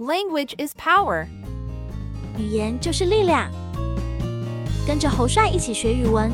[0.00, 1.26] Language is power.
[2.38, 3.50] 语言就是力量。
[4.86, 6.30] 跟着侯帅一起学语文，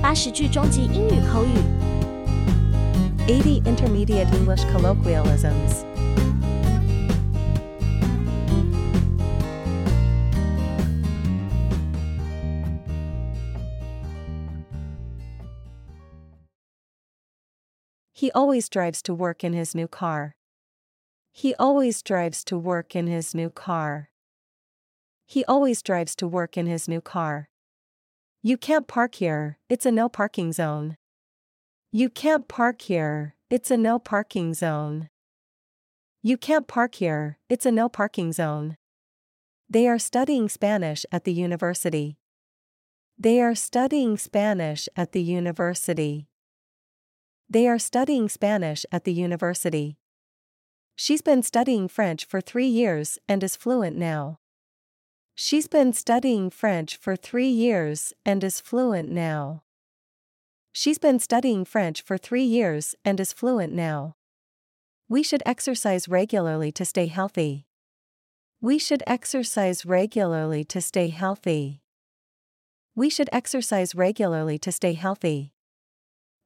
[0.00, 1.50] 八十句中级英语口语。
[3.26, 5.84] 80 intermediate English colloquialisms.
[18.14, 20.36] He always drives to work in his new car.
[21.32, 24.10] He always drives to work in his new car.
[25.26, 27.48] He always drives to work in his new car.
[28.42, 30.96] You can't park here, it's a no parking zone.
[31.90, 35.08] You can't park here, it's a no parking zone.
[36.22, 38.76] You can't park here, it's a no parking zone.
[39.70, 42.18] They are studying Spanish at the university.
[43.18, 46.28] They are studying Spanish at the university.
[47.48, 49.96] They are studying Spanish at the university.
[51.04, 54.38] She's been studying French for three years and is fluent now.
[55.34, 59.64] She's been studying French for three years and is fluent now.
[60.70, 64.14] She's been studying French for three years and is fluent now.
[65.08, 67.66] We should exercise regularly to stay healthy.
[68.60, 71.82] We should exercise regularly to stay healthy.
[72.94, 75.52] We should exercise regularly to stay healthy.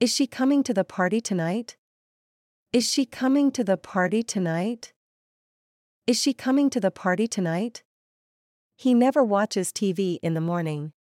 [0.01, 1.77] Is she coming to the party tonight?
[2.73, 4.93] Is she coming to the party tonight?
[6.07, 7.83] Is she coming to the party tonight?
[8.77, 10.93] He never watches TV in the morning.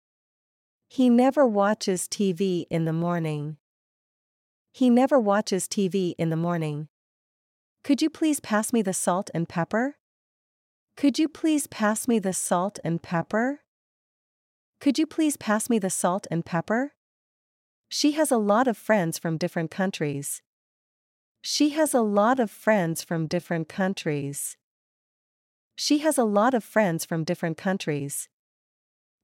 [0.87, 3.57] He never watches TV in the morning.
[4.71, 6.87] He never watches TV in the morning.
[7.83, 9.95] Could you please pass me the salt and pepper?
[10.95, 13.61] Could you please pass me the salt and pepper?
[14.79, 16.93] Could you please pass me the salt and pepper?
[17.89, 20.41] She has a lot of friends from different countries.
[21.47, 24.57] She has a lot of friends from different countries.
[25.75, 28.29] She has a lot of friends from different countries.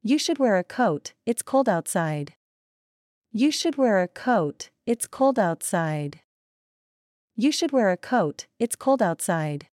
[0.03, 2.35] You should wear a coat, it's cold outside.
[3.31, 6.19] You should wear a coat, it's cold outside.
[7.35, 9.69] You should wear a coat, it's cold outside.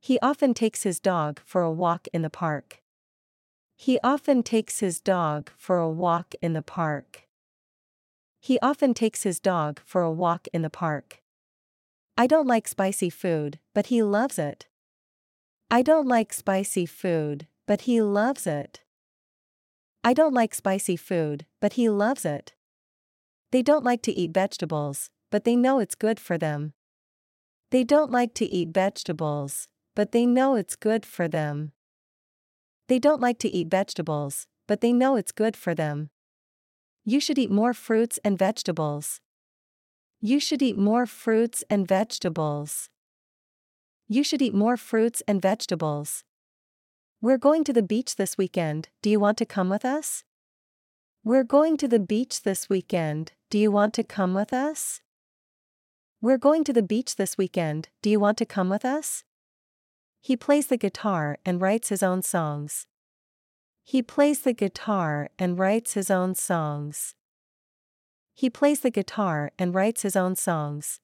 [0.00, 2.80] He often takes his dog for a walk in the park.
[3.76, 7.28] He often takes his dog for a walk in the park.
[8.40, 11.19] He often takes his dog for a walk in the park.
[12.20, 14.66] I don't like spicy food, but he loves it.
[15.70, 18.82] I don't like spicy food, but he loves it.
[20.04, 22.52] I don't like spicy food, but he loves it.
[23.52, 26.74] They don't like to eat vegetables, but they know it's good for them.
[27.70, 31.72] They don't like to eat vegetables, but they know it's good for them.
[32.88, 36.10] They don't like to eat vegetables, but they know it's good for them.
[37.02, 39.22] You should eat more fruits and vegetables.
[40.22, 42.90] You should eat more fruits and vegetables.
[44.06, 46.24] You should eat more fruits and vegetables.
[47.22, 50.24] We're going to the beach this weekend, do you want to come with us?
[51.24, 55.00] We're going to the beach this weekend, do you want to come with us?
[56.20, 59.24] We're going to the beach this weekend, do you want to come with us?
[60.20, 62.86] He plays the guitar and writes his own songs.
[63.84, 67.14] He plays the guitar and writes his own songs.
[68.40, 70.98] He plays the guitar and writes his own songs.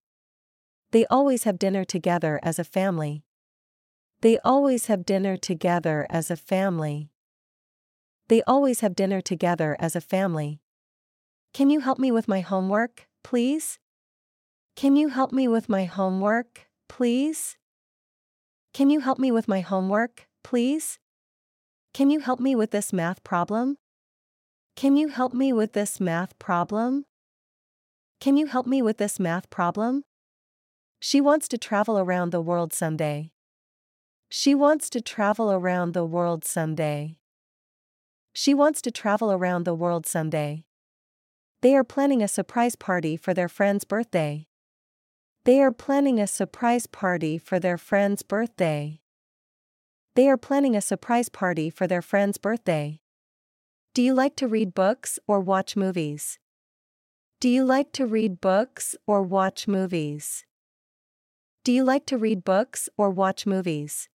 [0.90, 3.24] They always have dinner together as a family.
[4.22, 7.10] They always have dinner together as a family.
[8.28, 10.62] They always have dinner together as a family.
[11.52, 13.78] Can you help me with my homework, please?
[14.74, 17.58] Can you help me with my homework, please?
[18.72, 20.98] Can you help me with my homework, please?
[21.92, 23.76] Can you help me with this math problem?
[24.74, 27.04] Can you help me with this math problem?
[28.20, 30.04] Can you help me with this math problem?
[31.00, 33.32] She wants to travel around the world someday.
[34.28, 37.18] She wants to travel around the world someday.
[38.32, 40.64] She wants to travel around the world someday.
[41.62, 44.46] They are planning a surprise party for their friend's birthday.
[45.44, 49.00] They are planning a surprise party for their friend's birthday.
[50.16, 53.00] They are planning a surprise party for their friend's birthday.
[53.94, 56.38] Do you like to read books or watch movies?
[57.38, 60.46] Do you like to read books or watch movies?
[61.64, 64.08] Do you like to read books or watch movies?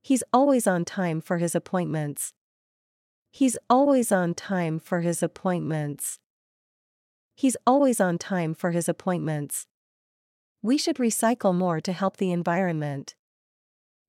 [0.00, 2.32] He's always on time for his appointments.
[3.30, 6.20] He's always on time for his appointments.
[7.34, 9.66] He's always on time for his appointments.
[10.62, 13.14] We should recycle more to help the environment.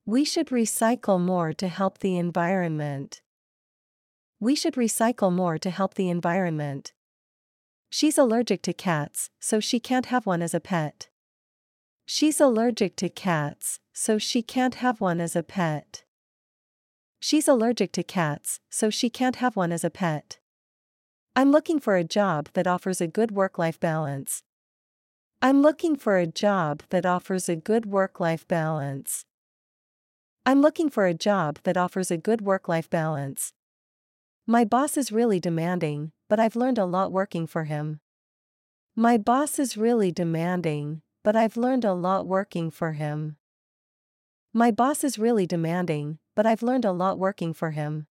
[0.05, 3.21] We should recycle more to help the environment.
[4.39, 6.93] We should recycle more to help the environment.
[7.95, 11.09] She's allergic to cats, so she can't have one as a pet.
[12.07, 16.03] She's allergic to cats, so she can't have one as a pet.
[17.19, 20.39] She's allergic to cats, so she can't have one as a pet.
[21.35, 24.41] I'm looking for a job that offers a good work life balance.
[25.39, 29.23] I'm looking for a job that offers a good work life balance.
[30.47, 33.53] I'm looking for a job that offers a good work life balance.
[34.47, 37.99] My boss is really demanding, but I've learned a lot working for him.
[38.95, 43.37] My boss is really demanding, but I've learned a lot working for him.
[44.51, 48.07] My boss is really demanding, but I've learned a lot working for him.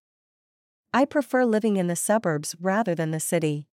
[0.93, 3.67] I prefer living in the suburbs rather than the city.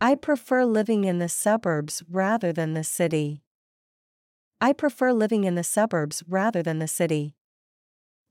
[0.00, 3.44] I prefer living in the suburbs rather than the city.
[4.60, 7.36] I prefer living in the suburbs rather than the city.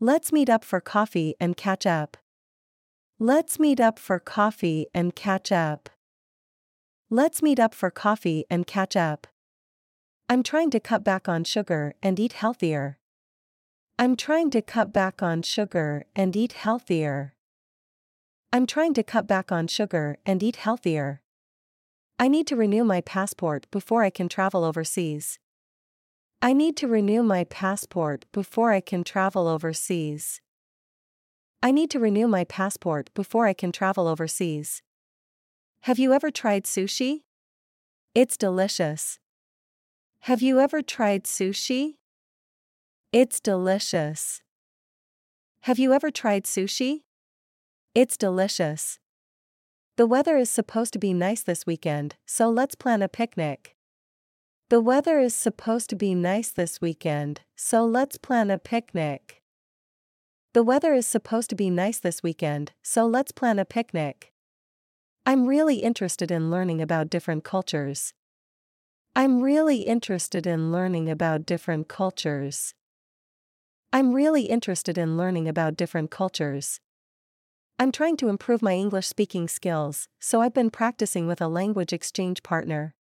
[0.02, 2.18] Let's meet up for coffee and catch up.
[3.26, 5.90] Let's meet up for coffee and catch up.
[7.10, 9.28] Let's meet up for coffee and catch up.
[10.28, 12.98] I'm trying to cut back on sugar and eat healthier.
[13.98, 17.34] I'm trying to cut back on sugar and eat healthier.
[18.52, 21.22] I'm trying to cut back on sugar and eat healthier.
[22.20, 25.40] I need to renew my passport before I can travel overseas.
[26.42, 30.42] I need to renew my passport before I can travel overseas.
[31.66, 34.82] I need to renew my passport before I can travel overseas.
[35.84, 37.22] Have you ever tried sushi?
[38.14, 39.18] It's delicious.
[40.28, 41.96] Have you ever tried sushi?
[43.14, 44.42] It's delicious.
[45.62, 47.04] Have you ever tried sushi?
[47.96, 49.00] It's delicious.
[49.96, 53.78] The weather is supposed to be nice this weekend, so let's plan a picnic.
[54.68, 59.43] The weather is supposed to be nice this weekend, so let's plan a picnic.
[60.54, 64.32] The weather is supposed to be nice this weekend, so let's plan a picnic.
[65.26, 68.14] I'm really interested in learning about different cultures.
[69.16, 72.76] I'm really interested in learning about different cultures.
[73.92, 76.80] I'm really interested in learning about different cultures.
[77.80, 81.94] I'm trying to improve my English speaking skills, so I've been practicing with a language
[81.94, 82.94] exchange partner.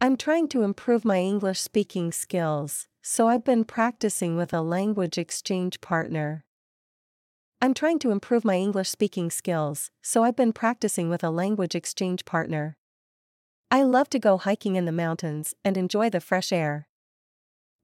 [0.00, 5.18] I'm trying to improve my English speaking skills, so I've been practicing with a language
[5.18, 6.44] exchange partner.
[7.62, 11.76] I'm trying to improve my English speaking skills, so I've been practicing with a language
[11.76, 12.76] exchange partner.
[13.70, 16.88] I love to go hiking in the mountains and enjoy the fresh air.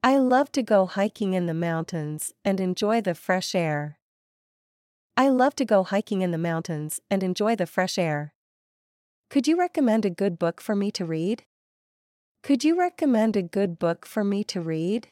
[0.03, 4.01] I love to go hiking in the mountains and enjoy the fresh air.
[5.17, 8.35] I love to go hiking in the mountains and enjoy the fresh air.
[9.31, 11.45] Could you recommend a good book for me to read?
[12.43, 15.07] Could you recommend a good book for me to read?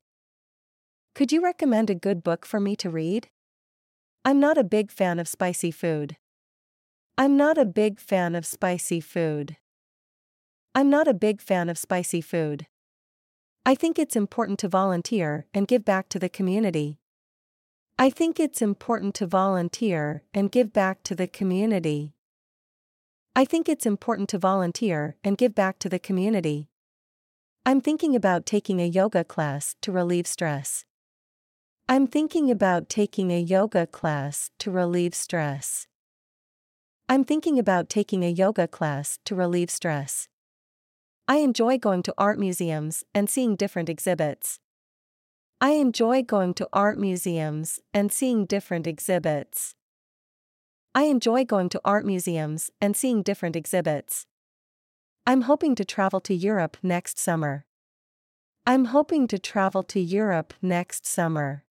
[1.15, 3.29] Could you recommend a good book for me to read?
[4.29, 6.17] I'm not a big fan of spicy food.
[7.17, 9.57] I'm not a big fan of spicy food.
[10.75, 12.67] I'm not a big fan of spicy food.
[13.65, 16.99] I think it's important to volunteer and give back to the community.
[18.01, 22.17] I think it's important to volunteer and give back to the community.
[23.37, 26.69] I think it's important to volunteer and give back to the community.
[27.65, 30.85] I'm thinking about taking a yoga class to relieve stress.
[31.89, 35.87] I'm thinking about taking a yoga class to relieve stress.
[37.09, 40.27] I'm thinking about taking a yoga class to relieve stress.
[41.29, 44.59] I enjoy going to art museums and seeing different exhibits.
[45.61, 49.77] I enjoy going to art museums and seeing different exhibits.
[50.93, 54.27] I enjoy going to art museums and seeing different exhibits.
[55.25, 57.65] I'm hoping to travel to Europe next summer.
[58.67, 61.63] I'm hoping to travel to Europe next summer.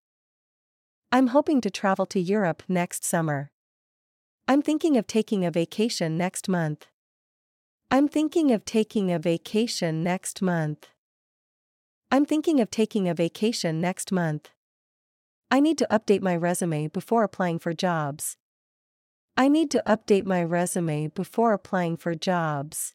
[1.11, 3.51] I'm hoping to travel to Europe next summer.
[4.47, 6.87] I'm thinking of taking a vacation next month.
[7.89, 10.87] I'm thinking of taking a vacation next month.
[12.11, 14.49] I'm thinking of taking a vacation next month.
[15.49, 18.37] I need to update my resume before applying for jobs.
[19.37, 22.93] I need to update my resume before applying for jobs.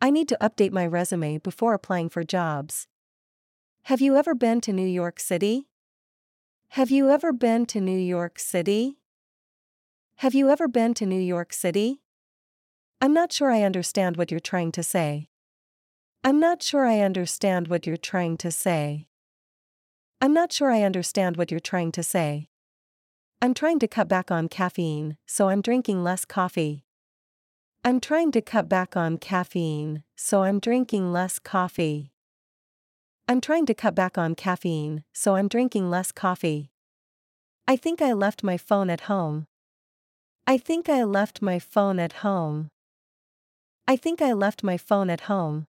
[0.00, 2.86] I need to update my resume before applying for jobs.
[3.84, 5.68] Have you ever been to New York City?
[6.76, 8.96] Have you ever been to New York City?
[10.24, 12.00] Have you ever been to New York City?
[12.98, 15.28] I'm not sure I understand what you're trying to say.
[16.24, 19.06] I'm not sure I understand what you're trying to say.
[20.22, 22.48] I'm not sure I understand what you're trying to say.
[23.42, 26.86] I'm trying to cut back on caffeine, so I'm drinking less coffee.
[27.84, 32.11] I'm trying to cut back on caffeine, so I'm drinking less coffee.
[33.28, 36.70] I'm trying to cut back on caffeine, so I'm drinking less coffee.
[37.66, 39.46] I think I left my phone at home.
[40.46, 42.68] I think I left my phone at home.
[43.86, 45.66] I think I left my phone at home.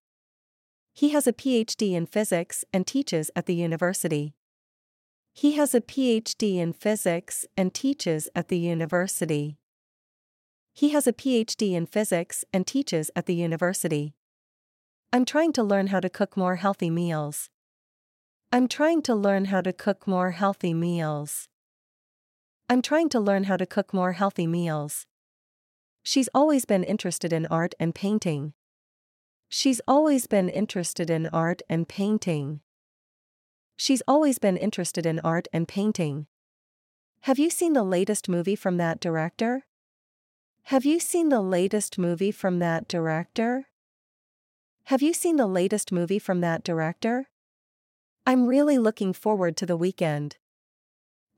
[0.94, 4.34] He has a PhD in physics and teaches at the university.
[5.34, 9.58] He has a PhD in physics and teaches at the university.
[10.74, 14.14] He has a PhD in physics and teaches at the university.
[15.16, 17.52] I'm trying to learn how to cook more healthy meals.
[18.52, 21.48] I'm trying to learn how to cook more healthy meals.
[22.68, 25.06] I'm trying to learn how to cook more healthy meals.
[26.02, 28.54] She's always been interested in art and painting.
[29.50, 32.62] She's always been interested in art and painting.
[33.78, 36.26] She's always been interested in art and painting.
[37.22, 39.68] Have you seen the latest movie from that director?
[40.64, 43.68] Have you seen the latest movie from that director?
[44.88, 47.30] Have you seen the latest movie from that director?
[48.26, 50.36] I'm really looking forward to the weekend.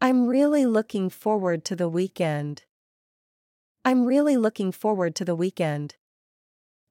[0.02, 2.64] I'm really looking forward to the weekend.
[3.84, 5.96] I'm really looking forward to the weekend.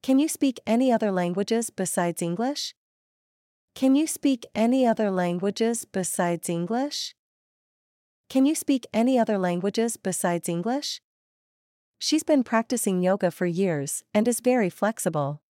[0.01, 2.73] Can you speak any other languages besides English?
[3.75, 7.15] Can you speak any other languages besides English?
[8.29, 11.01] Can you speak any other languages besides English?
[11.99, 15.41] She's been practicing yoga for years and is very flexible.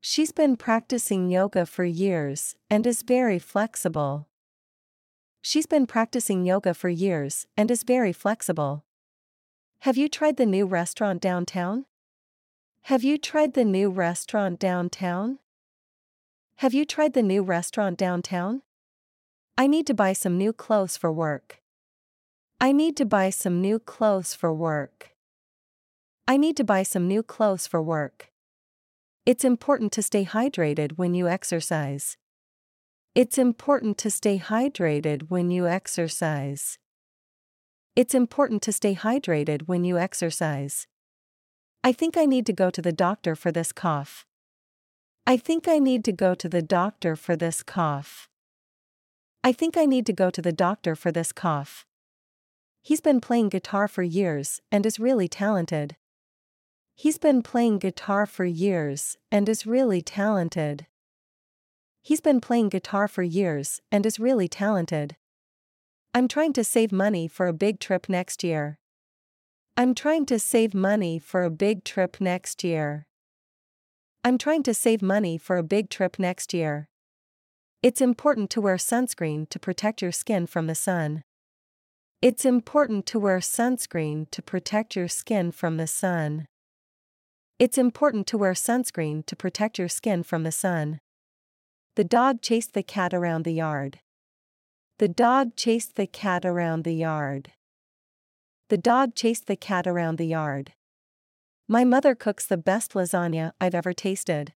[0.00, 4.28] She's been practicing yoga for years and is very flexible.
[5.42, 8.84] She's been practicing yoga for years and is very flexible.
[9.80, 11.86] Have you tried the new restaurant downtown?
[12.82, 15.40] Have you tried the new restaurant downtown?
[16.56, 18.62] Have you tried the new restaurant downtown?
[19.56, 21.60] I need to buy some new clothes for work.
[22.60, 25.10] I need to buy some new clothes for work.
[26.28, 28.30] I need to buy some new clothes for work.
[29.28, 32.16] It's important to stay hydrated when you exercise.
[33.14, 36.78] It's important to stay hydrated when you exercise.
[37.94, 40.86] It's important to stay hydrated when you exercise.
[41.84, 44.24] I think I need to go to the doctor for this cough.
[45.26, 48.30] I think I need to go to the doctor for this cough.
[49.44, 51.84] I think I need to go to the doctor for this cough.
[52.80, 55.96] He's been playing guitar for years and is really talented.
[57.00, 60.88] He's been playing guitar for years and is really talented.
[62.02, 65.14] He's been playing guitar for years and is really talented.
[66.12, 68.80] I'm trying to save money for a big trip next year.
[69.76, 73.06] I'm trying to save money for a big trip next year.
[74.24, 76.88] I'm trying to save money for a big trip next year.
[77.80, 81.22] It's important to wear sunscreen to protect your skin from the sun.
[82.20, 86.48] It's important to wear sunscreen to protect your skin from the sun.
[87.58, 91.00] It's important to wear sunscreen to protect your skin from the sun.
[91.96, 93.98] The dog chased the cat around the yard.
[94.98, 97.50] The dog chased the cat around the yard.
[98.68, 100.74] The dog chased the cat around the yard.
[101.66, 104.52] My mother cooks the best lasagna I've ever tasted.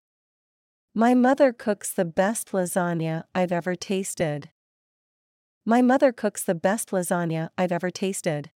[0.94, 4.50] My mother cooks the best lasagna I've ever tasted.
[5.66, 8.50] My mother cooks the best lasagna I've ever tasted.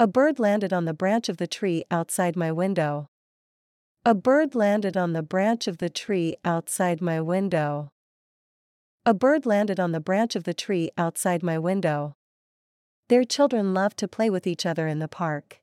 [0.00, 3.10] A bird landed on the branch of the tree outside my window.
[4.06, 7.88] A bird landed on the branch of the tree outside my window.
[9.06, 12.14] A bird landed on the branch of the tree outside my window.
[13.08, 15.62] Their children love to play with each other in the park.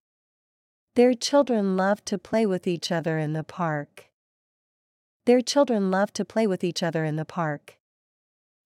[0.95, 4.07] Their children love to play with each other in the park.
[5.25, 7.77] Their children love to play with each other in the park.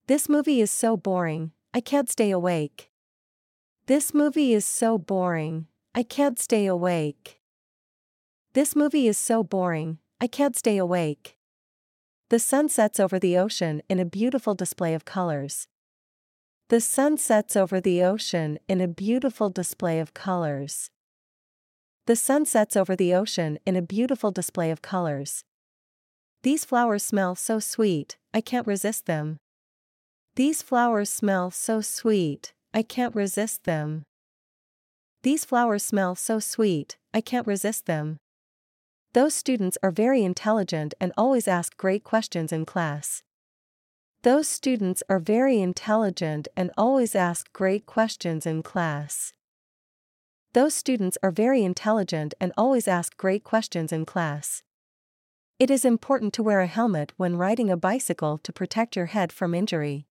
[0.08, 2.91] This movie is so boring, I can't stay awake.
[3.88, 7.41] This movie is so boring, I can't stay awake.
[8.55, 11.35] This movie is so boring, I can't stay awake.
[12.29, 15.67] The sun sets over the ocean in a beautiful display of colors.
[16.69, 20.89] The sun sets over the ocean in a beautiful display of colors.
[22.05, 25.43] The sun sets over the ocean in a beautiful display of colors.
[26.43, 29.35] These flowers smell so sweet, I can't resist them.
[30.38, 34.03] These flowers smell so sweet, I can't resist them.
[35.24, 38.17] These flowers smell so sweet, I can't resist them.
[39.15, 43.24] Those students are very intelligent and always ask great questions in class.
[44.24, 49.34] Those students are very intelligent and always ask great questions in class.
[50.53, 54.63] Those students are very intelligent and always ask great questions in class.
[55.60, 59.31] It is important to wear a helmet when riding a bicycle to protect your head
[59.31, 60.07] from injury.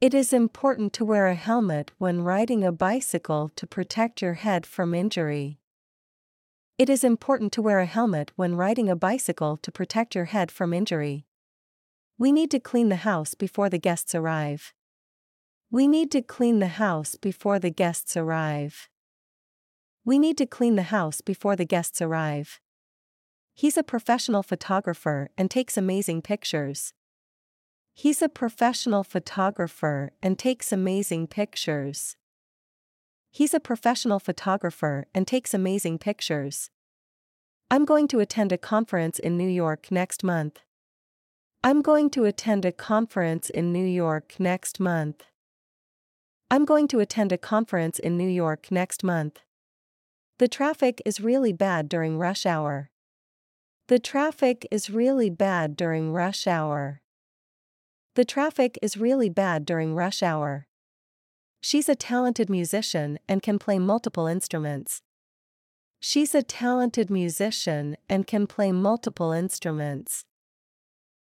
[0.00, 4.66] It is important to wear a helmet when riding a bicycle to protect your head
[4.66, 5.58] from injury.
[6.76, 10.50] It is important to wear a helmet when riding a bicycle to protect your head
[10.50, 11.24] from injury.
[12.18, 14.72] We need to clean the house before the guests arrive.
[15.70, 18.88] We need to clean the house before the guests arrive.
[20.04, 22.58] We need to clean the house before the guests arrive.
[23.54, 26.92] He's a professional photographer and takes amazing pictures.
[27.92, 32.16] He's a professional photographer and takes amazing pictures.
[33.34, 36.70] He's a professional photographer and takes amazing pictures.
[37.68, 40.60] I'm going to attend a conference in New York next month.
[41.64, 45.24] I'm going to attend a conference in New York next month.
[46.48, 49.40] I'm going to attend a conference in New York next month.
[50.38, 52.92] The traffic is really bad during rush hour.
[53.88, 57.02] The traffic is really bad during rush hour.
[58.14, 60.68] The traffic is really bad during rush hour.
[61.66, 65.00] She's a talented musician and can play multiple instruments.
[65.98, 70.26] She's a talented musician and can play multiple instruments.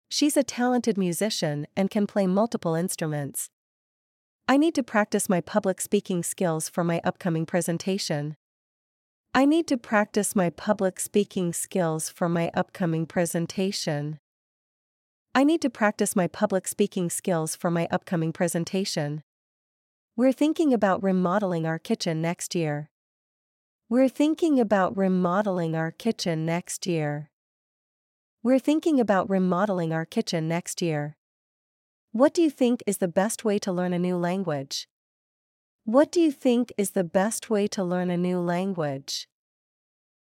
[0.09, 3.51] She's a talented musician and can play multiple instruments.
[4.49, 8.37] I need to practice my public speaking skills for my upcoming presentation.
[9.35, 14.19] I need to practice my public speaking skills for my upcoming presentation.
[15.35, 19.25] I need to practice my public speaking skills for my upcoming presentation.
[20.15, 22.91] We're thinking about remodeling our kitchen next year.
[23.89, 27.31] We're thinking about remodeling our kitchen next year.
[28.43, 31.17] We're thinking about remodeling our kitchen next year.
[32.11, 34.87] What do you think is the best way to learn a new language?
[35.85, 39.29] What do you think is the best way to learn a new language?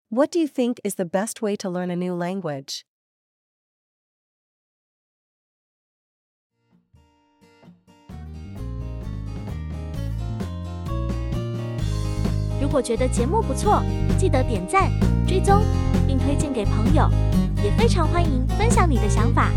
[0.08, 2.86] What do you think is the best way to learn a new language?
[12.66, 13.80] 如果觉得节目不错，
[14.18, 14.90] 记得点赞、
[15.24, 15.62] 追踪，
[16.04, 17.08] 并推荐给朋友。
[17.62, 19.52] 也非常欢迎分享你的想法。